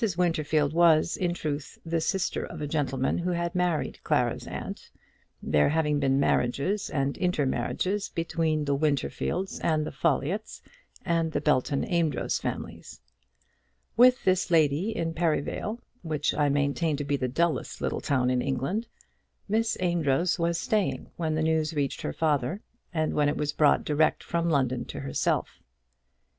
[0.17, 4.89] Winterfield was, in truth, the sister of a gentleman who had married Clara's aunt,
[5.43, 10.61] there having been marriages and intermarriages between the Winterfields and the Folliotts,
[11.05, 12.99] and the Belton Amedroz families.
[13.95, 18.41] With this lady in Perivale, which I maintain to be the dullest little town in
[18.41, 18.87] England,
[19.47, 23.85] Miss Amedroz was staying when the news reached her father, and when it was brought
[23.85, 25.59] direct from London to herself.